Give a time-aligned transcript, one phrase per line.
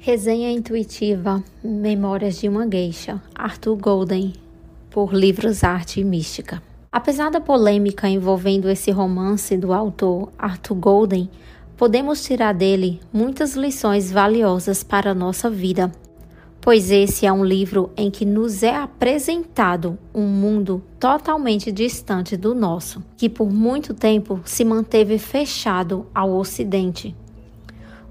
[0.00, 4.32] Resenha intuitiva Memórias de uma Geisha, Arthur Golden,
[4.88, 6.62] por Livros Arte e Mística.
[6.90, 11.28] Apesar da polêmica envolvendo esse romance do autor Arthur Golden,
[11.76, 15.90] podemos tirar dele muitas lições valiosas para a nossa vida,
[16.60, 22.54] pois esse é um livro em que nos é apresentado um mundo totalmente distante do
[22.54, 27.16] nosso, que por muito tempo se manteve fechado ao Ocidente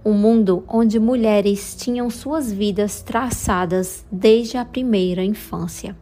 [0.08, 5.98] um mundo onde mulheres tinham suas vidas traçadas desde a primeira infância.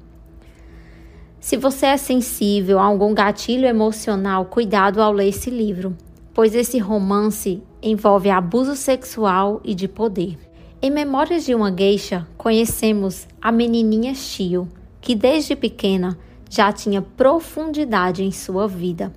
[1.40, 5.98] Se você é sensível a algum gatilho emocional, cuidado ao ler esse livro,
[6.36, 10.38] pois esse romance envolve abuso sexual e de poder.
[10.80, 14.68] Em Memórias de uma Geisha, conhecemos a menininha Shio,
[15.02, 16.16] que desde pequena
[16.48, 19.12] já tinha profundidade em sua vida.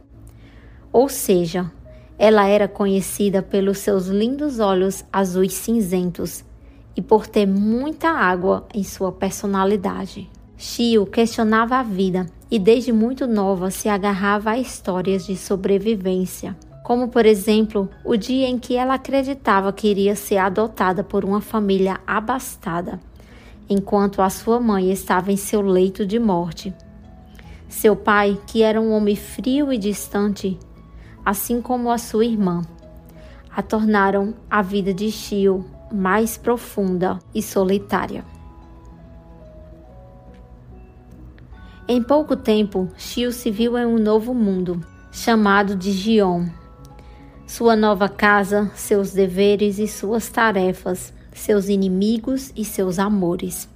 [0.91, 1.71] Ou seja,
[2.19, 6.45] ela era conhecida pelos seus lindos olhos azuis cinzentos
[6.97, 10.29] e por ter muita água em sua personalidade.
[10.57, 17.07] Shio questionava a vida e desde muito nova se agarrava a histórias de sobrevivência, como
[17.07, 22.01] por exemplo o dia em que ela acreditava que iria ser adotada por uma família
[22.05, 22.99] abastada,
[23.69, 26.75] enquanto a sua mãe estava em seu leito de morte.
[27.69, 30.59] Seu pai, que era um homem frio e distante,
[31.29, 32.63] assim como a sua irmã,
[33.55, 35.63] a tornaram a vida de Shio
[35.93, 38.25] mais profunda e solitária.
[41.87, 46.47] Em pouco tempo, Shio se viu em um novo mundo, chamado de Gion.
[47.47, 53.69] Sua nova casa, seus deveres e suas tarefas, seus inimigos e seus amores.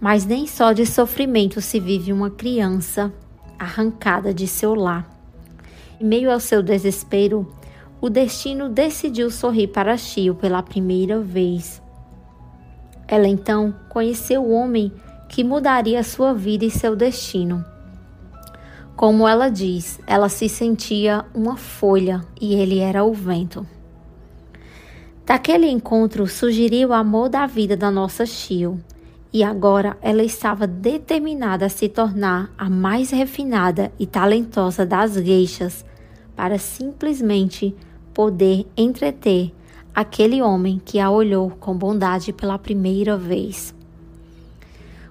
[0.00, 3.12] Mas nem só de sofrimento se vive uma criança
[3.58, 5.13] arrancada de seu lar.
[6.00, 7.50] Em meio ao seu desespero,
[8.00, 11.82] o destino decidiu sorrir para Shio pela primeira vez.
[13.06, 14.92] Ela então conheceu o homem
[15.28, 17.64] que mudaria sua vida e seu destino.
[18.96, 23.66] Como ela diz, ela se sentia uma folha e ele era o vento.
[25.26, 28.78] Daquele encontro surgiria o amor da vida da nossa Shio,
[29.34, 35.84] e agora ela estava determinada a se tornar a mais refinada e talentosa das geixas
[36.36, 37.74] para simplesmente
[38.14, 39.52] poder entreter
[39.92, 43.74] aquele homem que a olhou com bondade pela primeira vez.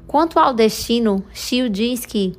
[0.08, 2.34] Quanto ao destino, Shio diz que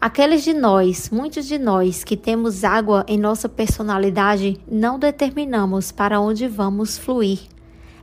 [0.00, 6.18] aqueles de nós, muitos de nós que temos água em nossa personalidade, não determinamos para
[6.18, 7.38] onde vamos fluir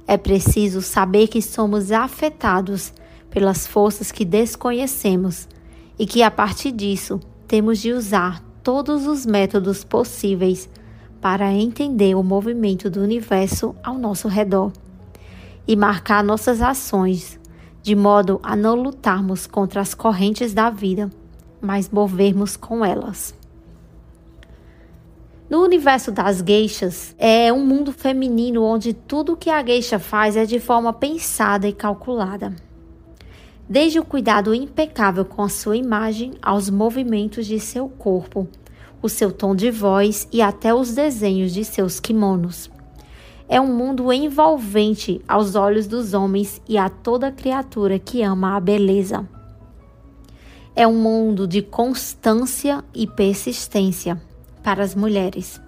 [0.08, 2.94] é preciso saber que somos afetados
[3.30, 5.48] pelas forças que desconhecemos
[6.00, 10.70] e que a partir disso temos de usar todos os métodos possíveis
[11.20, 14.72] para entender o movimento do universo ao nosso redor
[15.68, 17.38] e marcar nossas ações
[17.84, 21.10] de modo a não lutarmos contra as correntes da vida,
[21.62, 23.37] mas movermos com elas.
[25.50, 30.46] No universo das geixas, é um mundo feminino onde tudo que a geisha faz é
[30.46, 32.54] de forma pensada e calculada.
[33.70, 38.46] Desde o cuidado impecável com a sua imagem aos movimentos de seu corpo,
[39.02, 42.70] o seu tom de voz e até os desenhos de seus kimonos.
[43.48, 48.60] É um mundo envolvente aos olhos dos homens e a toda criatura que ama a
[48.60, 49.26] beleza.
[50.76, 54.27] É um mundo de constância e persistência
[54.68, 55.62] para as mulheres.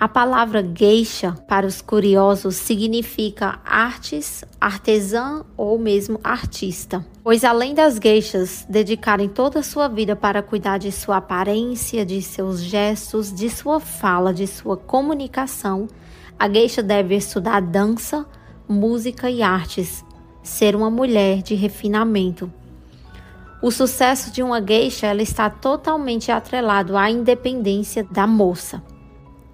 [0.00, 7.04] A palavra geisha para os curiosos significa artes, artesã ou mesmo artista.
[7.22, 12.22] Pois além das geishas dedicarem toda a sua vida para cuidar de sua aparência, de
[12.22, 15.86] seus gestos, de sua fala, de sua comunicação,
[16.38, 18.24] a geisha deve estudar dança,
[18.66, 20.02] música e artes,
[20.42, 22.50] ser uma mulher de refinamento,
[23.66, 28.80] o sucesso de uma geisha ela está totalmente atrelado à independência da moça.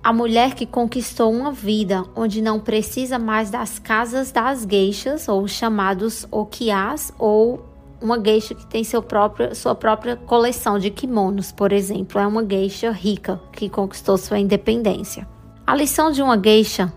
[0.05, 5.49] A mulher que conquistou uma vida onde não precisa mais das casas das geishas, ou
[5.49, 7.65] chamados okiás, ou
[8.03, 12.45] uma geisha que tem seu próprio, sua própria coleção de kimonos, por exemplo, é uma
[12.45, 15.27] geisha rica que conquistou sua independência.
[15.67, 16.93] A lição de uma geisha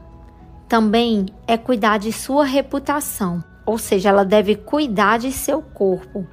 [0.67, 6.27] também é cuidar de sua reputação, ou seja, ela deve cuidar de seu corpo,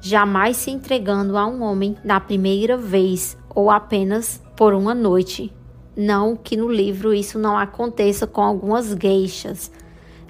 [0.00, 5.52] jamais se entregando a um homem na primeira vez ou apenas por uma noite.
[5.96, 9.70] Não que no livro isso não aconteça com algumas geixas.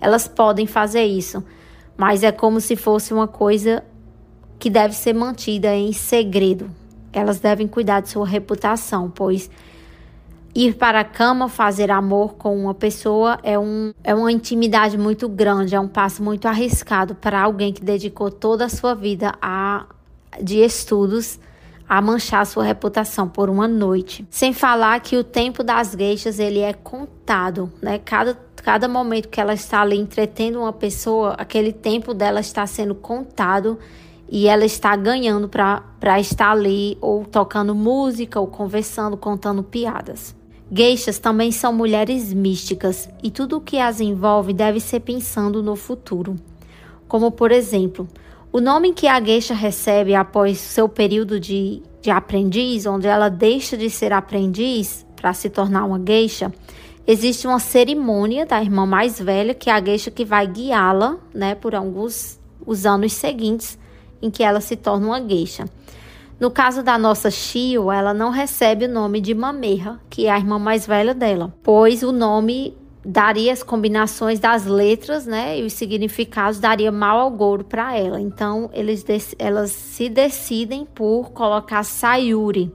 [0.00, 1.44] Elas podem fazer isso,
[1.96, 3.84] mas é como se fosse uma coisa
[4.58, 6.70] que deve ser mantida em segredo.
[7.12, 9.50] Elas devem cuidar de sua reputação, pois
[10.54, 15.28] Ir para a cama, fazer amor com uma pessoa é, um, é uma intimidade muito
[15.28, 19.86] grande, é um passo muito arriscado para alguém que dedicou toda a sua vida a,
[20.42, 21.38] de estudos
[21.88, 24.26] a manchar sua reputação por uma noite.
[24.30, 27.98] Sem falar que o tempo das geixas ele é contado, né?
[27.98, 32.94] Cada, cada momento que ela está ali entretendo uma pessoa, aquele tempo dela está sendo
[32.94, 33.78] contado
[34.28, 40.39] e ela está ganhando para estar ali ou tocando música ou conversando, contando piadas.
[40.72, 45.74] Geixas também são mulheres místicas e tudo o que as envolve deve ser pensando no
[45.74, 46.36] futuro.
[47.08, 48.06] Como, por exemplo,
[48.52, 53.76] o nome que a geisha recebe após seu período de, de aprendiz, onde ela deixa
[53.76, 56.52] de ser aprendiz para se tornar uma geisha,
[57.04, 61.56] existe uma cerimônia da irmã mais velha, que é a geisha que vai guiá-la né,
[61.56, 63.76] por alguns os anos seguintes
[64.22, 65.64] em que ela se torna uma geisha.
[66.40, 70.38] No caso da nossa Shio, ela não recebe o nome de Mamerra, que é a
[70.38, 75.74] irmã mais velha dela, pois o nome daria as combinações das letras, né, e os
[75.74, 78.18] significados daria mal ao gouro para ela.
[78.18, 79.04] Então, eles
[79.38, 82.72] elas se decidem por colocar Sayuri,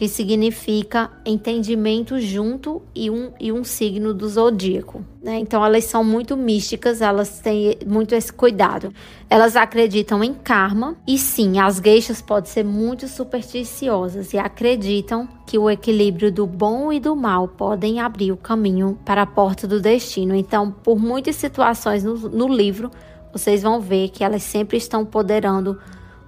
[0.00, 5.04] que significa entendimento junto e um, e um signo do zodíaco.
[5.22, 5.38] Né?
[5.40, 8.94] Então, elas são muito místicas, elas têm muito esse cuidado.
[9.28, 15.58] Elas acreditam em karma, e sim, as geixas podem ser muito supersticiosas e acreditam que
[15.58, 19.82] o equilíbrio do bom e do mal podem abrir o caminho para a porta do
[19.82, 20.34] destino.
[20.34, 22.90] Então, por muitas situações no, no livro,
[23.34, 25.78] vocês vão ver que elas sempre estão poderando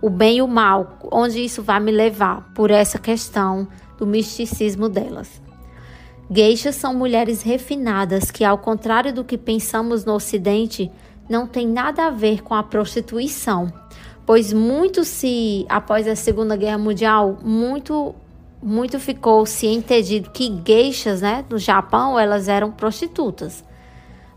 [0.02, 4.88] o bem e o mal, onde isso vai me levar por essa questão do misticismo
[4.88, 5.40] delas.
[6.28, 10.90] Geixas são mulheres refinadas que, ao contrário do que pensamos no Ocidente,
[11.28, 13.72] não tem nada a ver com a prostituição,
[14.26, 18.14] pois muito se, após a Segunda Guerra Mundial, muito
[18.64, 23.64] muito ficou se entendido que geixas, né, no Japão, elas eram prostitutas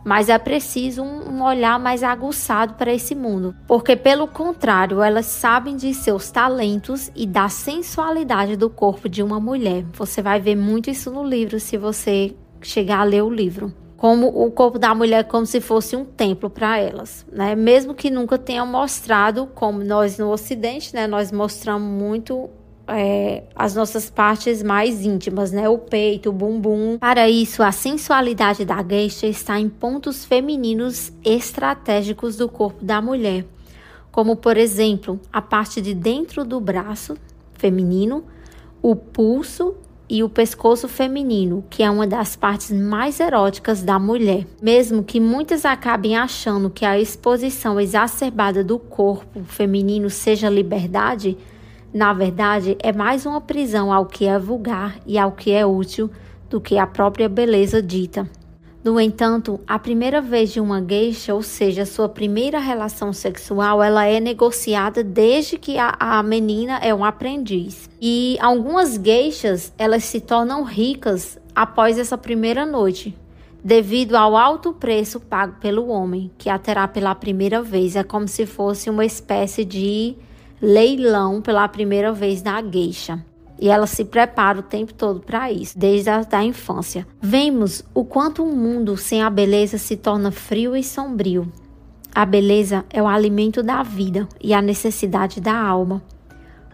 [0.06, 5.76] mas é preciso um, olhar mais aguçado para esse mundo, porque pelo contrário, elas sabem
[5.76, 9.84] de seus talentos e da sensualidade do corpo de uma mulher.
[9.94, 13.74] Você vai ver muito isso no livro se você chegar a ler o livro.
[13.98, 17.56] Como o corpo da mulher como se fosse um templo para elas, né?
[17.56, 21.08] Mesmo que nunca tenham mostrado, como nós no Ocidente, né?
[21.08, 22.50] Nós mostramos muito
[22.88, 25.68] é, as nossas partes mais íntimas, né?
[25.68, 26.98] O peito, o bumbum.
[27.00, 33.46] Para isso, a sensualidade da geisha está em pontos femininos estratégicos do corpo da mulher,
[34.12, 37.18] como por exemplo, a parte de dentro do braço
[37.54, 38.24] feminino,
[38.82, 39.76] o pulso
[40.08, 44.46] e o pescoço feminino, que é uma das partes mais eróticas da mulher.
[44.62, 51.36] Mesmo que muitas acabem achando que a exposição exacerbada do corpo feminino seja liberdade,
[51.96, 56.12] na verdade, é mais uma prisão ao que é vulgar e ao que é útil
[56.50, 58.30] do que a própria beleza dita.
[58.84, 64.06] No entanto, a primeira vez de uma geisha, ou seja, sua primeira relação sexual, ela
[64.06, 67.90] é negociada desde que a, a menina é um aprendiz.
[68.02, 73.18] E algumas geishas, elas se tornam ricas após essa primeira noite,
[73.64, 77.96] devido ao alto preço pago pelo homem, que a terá pela primeira vez.
[77.96, 80.18] É como se fosse uma espécie de
[80.62, 83.24] leilão pela primeira vez na geisha.
[83.60, 87.08] E ela se prepara o tempo todo para isso, desde a da infância.
[87.22, 91.52] Vemos o quanto um mundo sem a beleza se torna frio e sombrio.
[92.14, 96.02] A beleza é o alimento da vida e a necessidade da alma.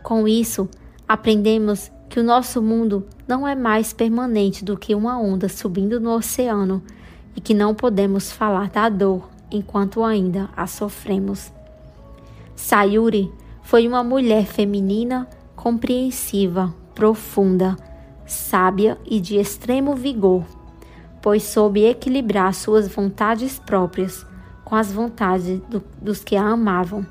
[0.02, 0.68] Com isso,
[1.08, 6.12] aprendemos que o nosso mundo não é mais permanente do que uma onda subindo no
[6.12, 6.84] oceano
[7.36, 11.52] e que não podemos falar da dor enquanto ainda a sofremos.
[12.56, 17.76] Sayuri foi uma mulher feminina, compreensiva, profunda,
[18.26, 20.44] sábia e de extremo vigor,
[21.22, 24.26] pois soube equilibrar suas vontades próprias
[24.64, 27.06] com as vontades do, dos que a amavam.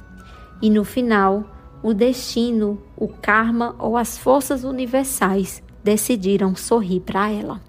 [0.62, 1.44] E no final,
[1.82, 7.60] o destino, o karma ou as forças universais decidiram sorrir para ela.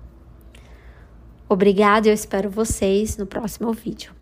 [1.48, 4.21] Obrigada, eu espero vocês no próximo vídeo.